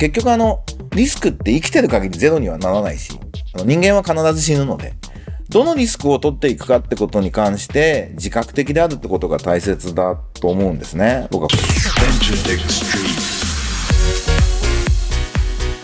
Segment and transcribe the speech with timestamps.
[0.00, 3.20] 結局あの、リスクって生きてる限りゼロにはならないし、
[3.54, 4.94] あの人間は必ず死ぬので、
[5.50, 11.28] どのリスクを取っていくかってことに関して自覚的であるってことが大切だと思うんですね。
[11.30, 11.48] 僕は。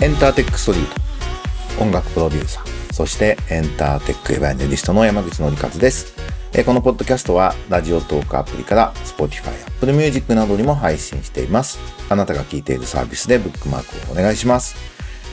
[0.02, 1.82] エンターテックストリート。
[1.82, 2.94] 音楽プロデューサー。
[2.94, 6.15] そしてエンターテックエヴァンジェリストの山口のりかずです。
[6.58, 11.78] えこのポッドキャストはラジオトークアプリから Spotify、Apple Music などにも配信しています。
[12.08, 14.74] あなたが聞いているサービスでブックマークをお願いします。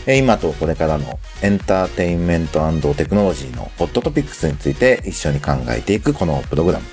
[0.05, 2.59] え今とこれからのエンターテインメント
[2.93, 6.85] テクノロジーのホットトピックスについて一緒に考えていくこのプログラム。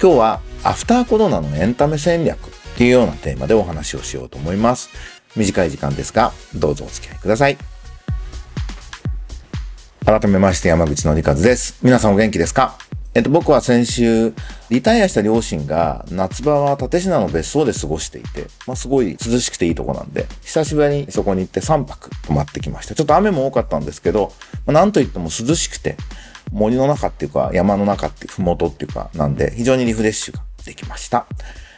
[0.00, 4.88] 今日はアフターコロナのエンタメ戦略っていうようなテーマでお話をしようと思います。
[5.36, 7.58] 短い時間ですが、どうぞお付き合いください。
[10.06, 11.78] 改めまして山口のりかずです。
[11.82, 12.78] 皆さんお元気ですか？
[13.14, 14.34] えっと、僕は先週、
[14.70, 22.94] リタイアした両親が夏場は立科の別荘で過ごしていて、まあ、すごい涼しくていいとこなんで、久しぶりにそこに行って3泊泊まってきました。
[22.94, 24.32] ちょっと雨も多かったんですけど、
[24.66, 25.96] まあ、なんといっても涼しくて、
[26.52, 31.26] 森の中っていうか、山の中っていう、ふもとっていうか、なんで、非常にリフレッシュができました。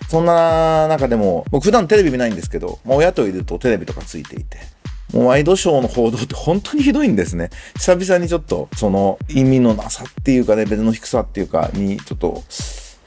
[0.09, 4.59] そんな中でも、僕普段テレビ見ないんですけど、まあ、親といるとテレビとかついていて、
[5.13, 7.51] もうワイドショーの報道って本当にひどいんですね。
[7.77, 12.43] 久々にちょっとその意味のなさっていうかレベルの低さっていうかにちょっと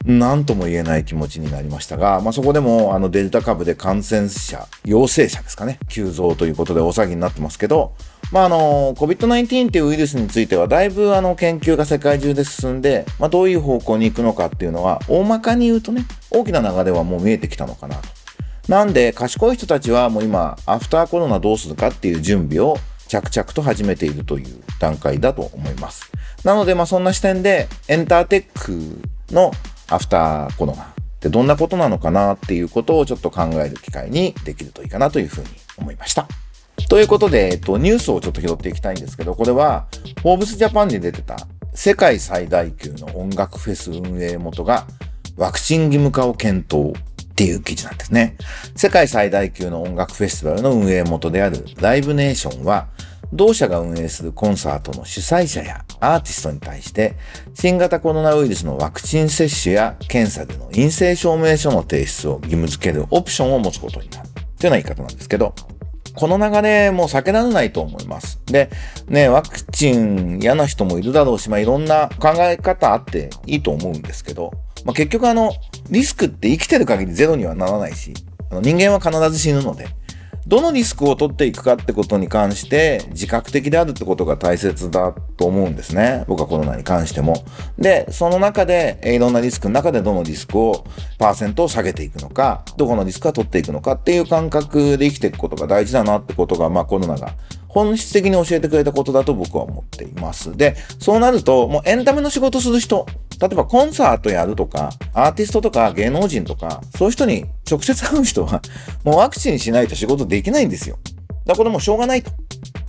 [0.05, 7.93] 何とも言えない気持ちになりましたが、まあ、そこでもあのデルタ株で感染者、陽性者ですかね、急増ということで大騒ぎになってますけど、
[8.31, 18.22] まあ、あの、COVID-19 っていうウイルスについては、だいぶあの研究が世界中で進んで、まあ、どういう方向に行くのかっていうのは、大まかに言うとね、大きな流れはもう見えてきたのかなと。
[18.67, 26.11] なんで、賢い人たちはもう今、アフターコロナどうするかっていう準備を着々と始めているという段階だと思います。
[26.43, 29.01] なので、まあそんな視点で、エンターテック
[29.33, 29.51] の
[29.89, 30.85] アフターコロナっ
[31.19, 35.47] てどんなことなのかなっていうことをちょっと考える機会にできるといいかなというふうに
[35.77, 36.27] 思いました。
[36.89, 39.87] ということで、えっと、ニュースをちょっと拾っていきたいんですけど、これは、
[40.21, 44.85] フォーブスジャパンに出てた世界最大級の音楽フェス運営元が
[45.37, 46.95] ワクチン義務化を検討
[47.33, 48.37] っていう記事なんですね。
[48.75, 52.89] 世界最大級の音楽フェスティバルの運営元であるライブネーションは、
[53.33, 57.15] 同社が運営するコンサートの主催者やアーティストに対して、
[57.55, 64.29] 新型コロナウイルスのワクチン接種や検査での陰性証明書の提出を義務付けるオプションを持つことになる。
[64.29, 65.55] というような言い方なんですけど、
[66.15, 68.39] この流れも避けられないと思います。
[68.45, 68.69] で、
[69.07, 74.51] ね、ワクチン嫌な人もいるだろうし、まあ、いろんな考え方あっていいと思うんですけど、
[74.85, 75.53] まあ、結局あの、
[75.89, 78.13] リスクって生きてる限りゼロにはならないし、
[78.49, 79.87] あの人間は必ず死ぬので、
[80.45, 86.25] どのリスクを取っていくかってことに関して自覚的であるってことが大切だと思うんですね。
[86.27, 87.45] 僕はコロナに関しても。
[87.77, 90.85] で、その中で、いろんなリスクの中でどのリスクを、
[91.17, 97.33] パーセントを下げていくのか、どこのリスクは取っていくのかっていう感覚で生きていくことが大事だなってことが、まあコロナが
[97.73, 100.55] 本質的に教えてくれたことだと僕は思っています。
[100.55, 103.07] で、そうなると、もうエンタメの仕事する人、
[103.41, 108.61] 例えばコンサートやるとか、アーティストとか芸能人とか、そういう人に直接会う人は、
[109.03, 110.99] もうワクチンしないと仕事できないんですよ。
[111.03, 112.31] だからこれもしょうがないと。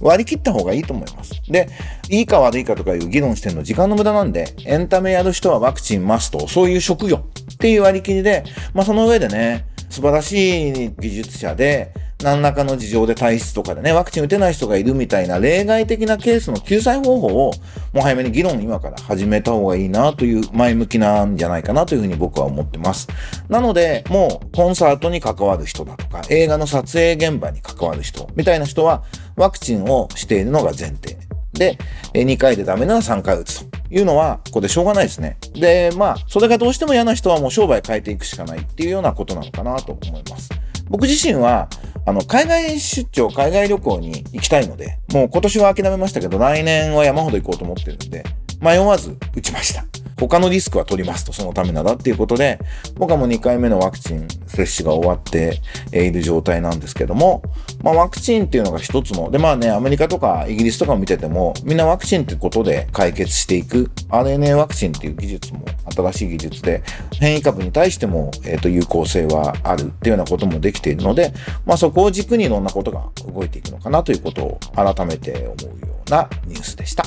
[0.00, 1.33] 割り切った方がいいと思います。
[1.49, 1.69] で、
[2.11, 7.25] いいか悪いかとかいう議論してるの時間の無駄なんで、エンタメやる人はワクチンマスト、そういう職業
[7.55, 8.44] っていう割り切りで、
[8.75, 17.53] まあその上でね、素晴らしい技術者で、何らかの事情で体質とかでね、ワクチン打てない人がいるみたいな例外的なケースの救済方法を、
[17.93, 23.06] もう早めに議論今から始めた方がいいなという前向きなんじゃないかなというふうに僕は思ってます。
[23.49, 29.05] なので、もうコンサートに関わる人だとか、映画の撮影現場に関わる人みたいな人は、
[29.37, 31.16] ワクチンをしているのが前提。
[31.53, 31.78] で、
[32.15, 35.37] 2回でダメなら3回打つというのは、ここでしょうがないですね。
[35.55, 40.50] で、まあ、それがどうしても嫌な人はもう商売変えていくしかないっていうようなことなのかなと思います。
[40.89, 41.69] 僕自身は、
[42.06, 48.25] あの、海外出張、海外旅行に行きたいので、もう今年は諦めましたけど、来年は山ほど行こうと思ってるんで、
[48.61, 49.94] 迷わず打ちました。
[50.29, 52.59] 他のリスクは取りますと、そのためならっていうことで、
[52.97, 55.61] 僕はもう2回目のワクチン接種が終わって
[55.93, 57.43] いる状態なんですけども、
[57.83, 66.82] まあワクチンっていうのが一つの、でまあね、アメリカとかイギリスとかを見てても、みんなワクチンってことで解決していく、RNA ワクチンっていう技術も新しい技術で、
[67.21, 71.32] 変異株に対しても、えっ、ー、と、有効性はあるっていうようなこともできているので、
[71.67, 77.05] まあそこを軸にいろんなことが動いていくのかなということを改めて思うようなニュースでした。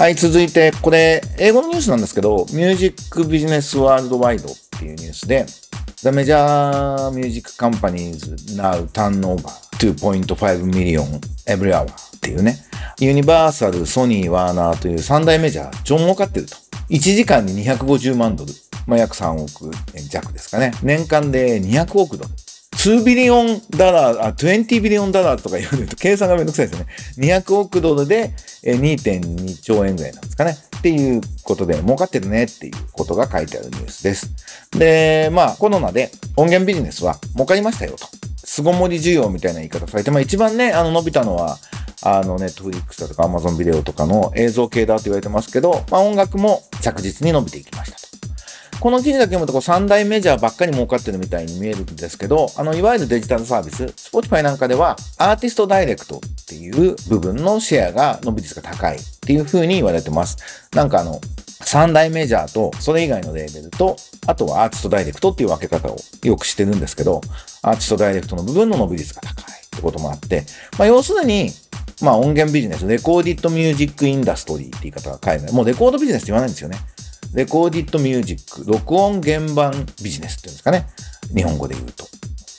[0.00, 5.44] はい、続いて、これ、英語のニュースなんですけど、ミュージックビジネスワールドワイドっていうニュースで、
[5.96, 9.42] The major music companies now turn over
[9.78, 10.24] 2.5
[10.72, 11.04] million
[11.44, 12.56] every hour っていうね、
[12.98, 16.56] ユニバーサル、ソニー、ワーナーという三大メジャー、超儲かってると。
[16.88, 18.54] 1時間に250万ドル、
[18.86, 20.72] まあ、約3億円弱ですかね。
[20.82, 22.30] 年間で200億ドル。
[22.72, 26.92] 2ビリオンダラー、あ、20ビリオンダラーとか言われると計算がめんどくさいですよね。
[27.18, 28.32] 200億ドルで
[28.64, 30.56] 2.2兆円ぐらいなんですかね。
[30.78, 34.30] っていうことで、儲かってるねっていうことが書いてあるニュースです。
[34.70, 38.06] で、まあ、コロナで音源ビジネスは儲かりましたよと。
[38.44, 41.58] 巣ごもり需要みたいな言い方されて、まあ一番ね、あの伸びたのは、
[42.02, 47.99] あの、ネットフリックスだとかアマゾンビデオとかの映像系だと言われてますけど、まあ音楽も着実に伸びていきました。
[48.80, 60.70] この記事だけ読むとこう3大メジャーばっかり儲かってるみたいに見えるんですけど、あの、いわゆるデジタルサービス、Spotify なんかではアーティストダイレクトっていう部分のシェアが伸び率が高いっていう風に言われてます。
[60.74, 61.20] なんかあの、
[61.60, 63.96] 3大メジャーと、それ以外のレーベルと、
[64.26, 67.20] あとはアーティストダイレクトっていう分け方をよくしてるんですけど、
[67.60, 70.46] アーティストダイレクトの部分の伸び率が高いってこともあって、
[70.78, 71.50] まあ、要するに、
[72.02, 76.78] まあ音源ビジネス、レコーディットミュージックインダストリーって言い方が海外、もうレコードビジネスって言わないんですよね。
[77.34, 80.86] レコーディットミュージック、録音原版ビジネスっていうんですかね。
[81.34, 82.04] 日本語で言うと。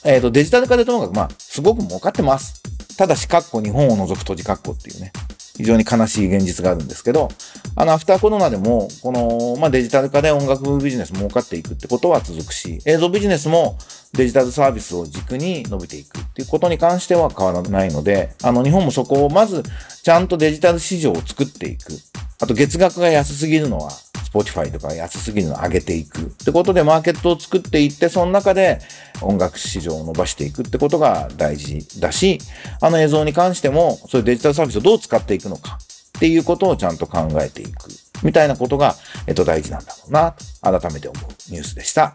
[0.04, 2.62] えっ、ー、と、デジタル化でともかく、まあ、すごく儲かってます。
[2.96, 5.12] ただし、カッコ日本を除く閉じカッコっていうね。
[5.56, 7.28] 非常に悲しい現実があるんですけど、
[7.76, 13.76] あの、アフターコロナでも、この、まあ、デジタル化で音楽ビジネス儲かっていくってことは続くし、映像ビジネスも
[14.14, 19.62] デジタルサービスを軸に伸びていくっていうことに関しては変わらないので、あの、日本もそこをまず、
[20.02, 21.92] ちゃんとデジタル市場を作っていく。
[22.40, 23.92] あと、月額が安すぎるのは、
[24.32, 28.80] Spotify とか安すぎるのを上げていくってことでマーケットを作っていって、その中で
[29.20, 32.38] 音楽市場を伸ばしていくってことが大事だし、
[32.80, 35.78] あの映像に関しても、そういうデジタルサービスをどう使っていくのか
[36.16, 37.90] っていうことをちゃんと考えていく
[38.22, 38.94] みたいなことが、
[39.26, 42.12] えっと、大事なんだろうな、改めて思うニュースでした。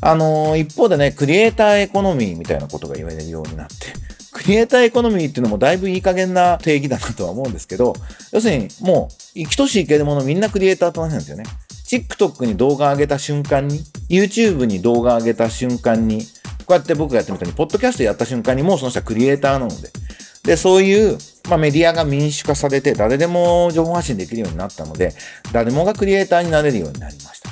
[0.00, 3.74] あのー、一方でね、クリエイターエコノミーみたいなことが言われるようになって、
[4.32, 7.94] クリエイターエコノミーっていうのもだいぶいい加減な定義だなとは思うんですけど、
[8.32, 11.44] 要するにもう生きとし生けるものみんなクリエイターと同じなんですよね。
[11.86, 16.22] TikTok に動画上げた瞬間に、YouTube に動画上げた瞬間に、
[16.64, 19.90] こうやって僕がやってみたように、ポッドキャストやった瞬間にもうその人はクリエイターなので。
[20.44, 21.18] で、そういう、
[21.48, 25.14] まあ、メディアが民主化されて、誰でも情報発信できるようになったので、
[25.52, 27.50] 誰もがクリエイターになれるようになりました。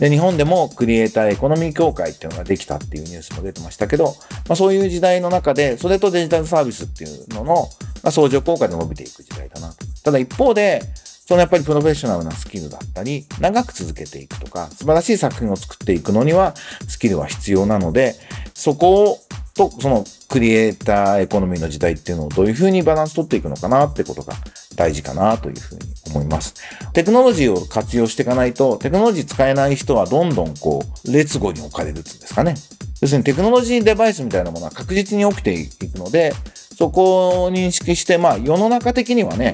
[0.00, 4.16] で、日本でもクリエイターエコノミー協会っていうのができたっていうニュースも出てましたけど、
[4.48, 7.68] まあ、そういう時代の中で、それとデジタルサービスっていうのの、
[8.02, 9.76] まあ、相乗効果で伸びていく時代だなと。
[10.04, 10.82] ただ一方で、
[11.28, 16.54] そのやっぱりプロフェッショナルなスキルだったり、長く続けていくとか、素晴らしい作品を作っていくのには、
[16.88, 18.14] スキルは必要なので、
[18.54, 19.18] そこを、
[19.54, 24.32] と、そのクリエイターエコノミーの時代っていうのをどういうふうにバランス取っていくのかなってことが
[24.74, 26.54] 大事かなというふうに思います。
[26.94, 32.54] テクノロジーを活用していかないと、テクノロジー使えない人はどんどんこう、劣後に置かれるっていうんですかね。
[33.02, 36.32] 要するにテクノロジーデバイスみたいなものは確実に起きていくので、
[36.78, 39.52] そこを認識して、まあ世の中的にはね、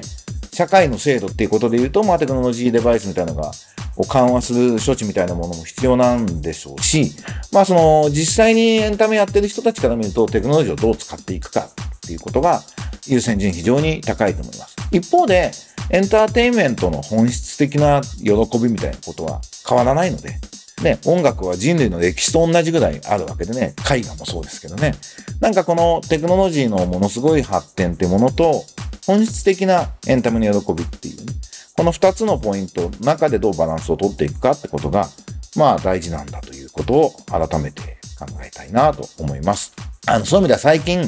[0.55, 3.51] 社会の制度っていうことで言うと、まあテクノロジーデバイスみたいなのが、
[3.97, 7.11] を緩和する処置みたいなものも必要なんでしょうし、
[7.51, 12.61] まあその実際にエンタメやってる人たちから見るとテクノロジーをどう使っていくかっていうことが
[13.05, 14.75] 優先順位非常に高いと思います。
[14.91, 15.51] 一方で、
[15.89, 20.35] エンターテインメントの本質的な喜びみたいなことは変わらないので、
[20.83, 24.93] ね、音楽は人類の歴史と同じぐらいあるわけでね、絵画もそうですけどね。
[25.39, 28.65] なんかこのテクノロジーのものすごい発展ってものと、
[29.07, 31.33] 本質的なエンタメの喜びっていうね、
[31.77, 35.07] この二つのポイントの中でどうバランスをとっていくかってことが、
[35.55, 39.73] まあ大事なんだということを改めて考えたいなと思います。
[40.07, 41.03] あの、そういう意味では最近、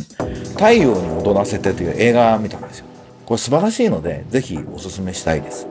[0.53, 2.85] 太陽に踊らせてという映画見たんですよ。
[3.25, 5.67] これ素晴らしいので、ぜひお勧めしたいです。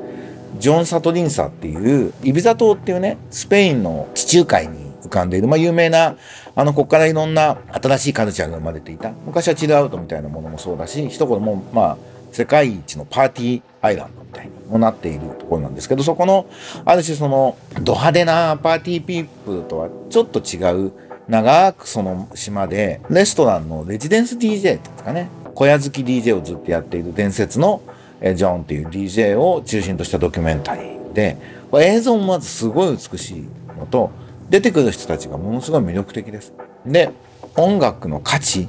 [0.58, 6.16] ジョン・サトリンサっていう、イビザ島っていうね、スペインの地中海に浮かんでいる、まあ有名な、
[6.54, 9.10] あの、ここからいろんな新しいカルチャーが生まれていた。
[9.26, 11.96] 昔はチルアウトみたいなものもそうだし、一言も、まあ、
[12.36, 16.44] 世界一のパーティーアイランドみたいにもなっているところなんですけど、そこの、
[16.84, 20.92] ある種その、ド派手なパーティーピープルとはちょっと違う、
[21.28, 27.80] 長くその島で、レストランのレジデンス DJ っていうんですかね、小屋好き DJ をずっとやっている伝説の
[28.20, 31.38] ジョンっていう DJ を中心としたドキュメンタリーで、
[31.80, 34.10] 映像もまずすごい美しいのと、
[34.50, 36.52] 出てくる人たちがものすごい魅力的です。
[36.84, 37.08] で、
[37.56, 38.68] 音楽の価値、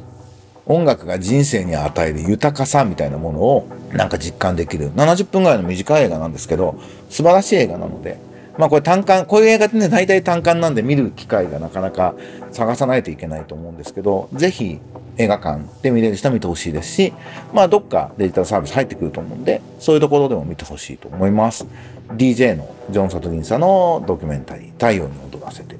[0.67, 8.19] 音楽が人生に与える豊かさみたいなものをなんか実感できる70分ぐらいの短い映画なんですけど素晴らしい映画なので
[8.57, 12.15] まあこれ単館こういう映画ってね大体単館なんで見る機会がなかなか
[12.51, 14.79] 探さないといけないと思うんですけどぜひ
[15.17, 17.13] 映画館で見れる人は見てほしいですし、
[17.53, 21.65] まあどっかデジタルサービス入ってくると思うんで、そういうところでも見てほしいと思います。
[22.11, 25.75] DJ のジョン・サトリンさんのドキュメンタリー、太陽に踊らせて、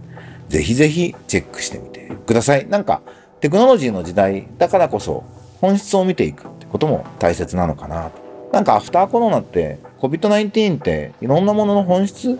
[0.50, 2.68] ぜひぜひチェックしてみてください。
[2.68, 3.02] なんか、
[3.48, 5.24] テクノロジーの時代だからこそ、
[5.62, 8.22] 本質を見ていくってことも大切なのかなと。
[8.52, 12.38] なんかアフターコロナって、COVID-19 っていろんなものの本質、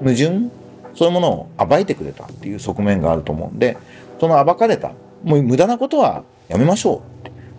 [0.00, 0.50] 矛盾、
[0.94, 3.78] そういうものを暴いてくれたっていう側面があると思うんで、
[4.20, 4.92] その暴かれた
[5.24, 7.00] もう無駄なことはやめましょ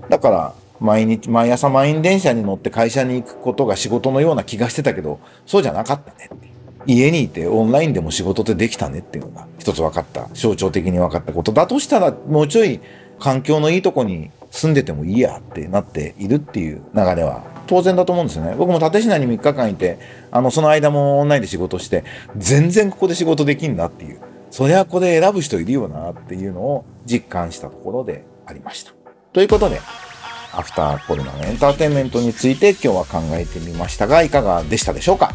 [0.08, 0.12] う。
[0.12, 6.51] だから、毎日、毎朝満員電車に乗って会社に行くことが仕事のような気がしてたけど、そうじゃなかったねって
[6.88, 12.80] 家にいてオンラインでも仕事ってできたねっていうのが一つ分かった、象徴的に分かったことだとしたら、もうちょい
[13.20, 18.56] 環境のいいとこに住んでてもいいやってなっているっていう流れは当然だと思うんですよね。
[18.58, 19.98] 僕も立科に3日間いて、
[20.32, 22.04] あの、その間もオンラインで仕事して、
[22.36, 24.20] 全然ここで仕事できんなっていう、
[24.50, 28.92] そりゃここで選ぶ人いるよなっていうのを実感したところでありました。
[29.32, 29.80] ということで、
[30.54, 35.34] アフターコロナのエンターテインメントについて今日は考えてみましたが、いかがでしたでしょうか？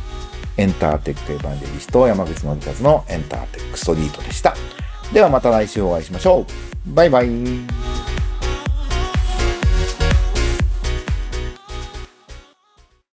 [0.56, 4.54] エンターテックエヴァンジェリスト山口のりかずのエンターテックストリートでした。
[5.12, 6.46] ではまた来週お会いしましょ
[6.88, 6.94] う。
[6.94, 7.28] バイバイ。